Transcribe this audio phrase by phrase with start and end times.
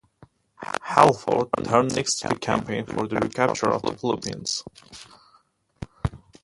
[0.85, 4.63] "Halford" turned next to the campaign for the recapture of the Philippines.